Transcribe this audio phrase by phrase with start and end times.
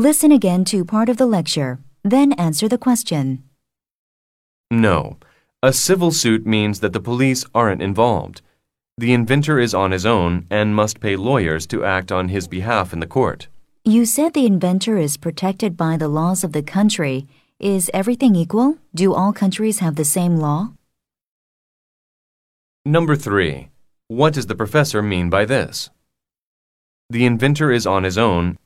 [0.00, 3.44] Listen again to part of the lecture, then answer the question.
[4.70, 5.18] No.
[5.62, 8.40] A civil suit means that the police aren't involved.
[8.96, 12.94] The inventor is on his own and must pay lawyers to act on his behalf
[12.94, 13.48] in the court.
[13.84, 17.26] You said the inventor is protected by the laws of the country.
[17.58, 18.78] Is everything equal?
[18.94, 20.72] Do all countries have the same law?
[22.86, 23.68] Number 3.
[24.08, 25.90] What does the professor mean by this?
[27.10, 28.56] The inventor is on his own